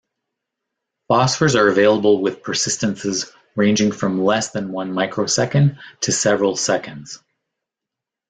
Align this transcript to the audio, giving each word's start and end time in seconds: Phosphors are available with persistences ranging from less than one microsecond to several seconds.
Phosphors 1.11 1.53
are 1.53 1.67
available 1.67 2.23
with 2.23 2.41
persistences 2.41 3.31
ranging 3.55 3.91
from 3.91 4.23
less 4.25 4.49
than 4.49 4.71
one 4.71 4.91
microsecond 4.93 5.77
to 5.99 6.11
several 6.11 6.55
seconds. 6.55 7.21